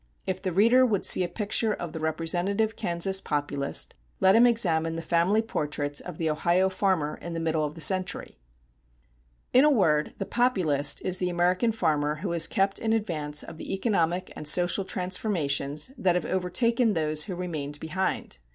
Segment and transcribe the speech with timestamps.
[0.25, 4.95] If the reader would see a picture of the representative Kansas Populist, let him examine
[4.95, 8.39] the family portraits of the Ohio farmer in the middle of this century.
[9.53, 13.57] In a word, the Populist is the American farmer who has kept in advance of
[13.59, 18.39] the economic and social transformations that have overtaken those who remained behind.